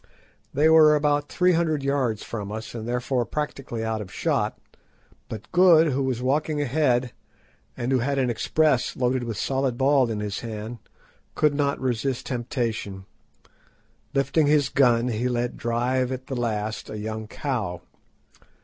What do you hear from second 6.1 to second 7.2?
walking ahead,